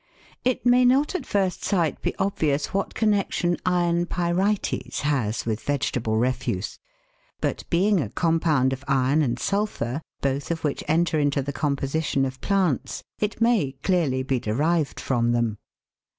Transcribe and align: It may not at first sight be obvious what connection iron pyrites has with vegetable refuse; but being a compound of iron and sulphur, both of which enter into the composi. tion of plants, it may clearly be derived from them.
It 0.43 0.65
may 0.65 0.83
not 0.83 1.13
at 1.13 1.27
first 1.27 1.63
sight 1.63 2.01
be 2.01 2.15
obvious 2.15 2.73
what 2.73 2.95
connection 2.95 3.55
iron 3.67 4.07
pyrites 4.07 5.01
has 5.01 5.45
with 5.45 5.61
vegetable 5.61 6.17
refuse; 6.17 6.79
but 7.39 7.65
being 7.69 8.01
a 8.01 8.09
compound 8.09 8.73
of 8.73 8.83
iron 8.87 9.21
and 9.21 9.37
sulphur, 9.37 10.01
both 10.19 10.49
of 10.49 10.63
which 10.63 10.83
enter 10.87 11.19
into 11.19 11.43
the 11.43 11.53
composi. 11.53 12.03
tion 12.03 12.25
of 12.25 12.41
plants, 12.41 13.03
it 13.19 13.41
may 13.41 13.73
clearly 13.83 14.23
be 14.23 14.39
derived 14.39 14.99
from 14.99 15.33
them. 15.33 15.59